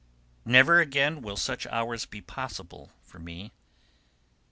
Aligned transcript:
Never 0.45 0.79
again 0.79 1.21
will 1.21 1.37
such 1.37 1.67
hours 1.67 2.07
be 2.07 2.21
possible 2.21 2.91
for 3.03 3.19
me. 3.19 3.51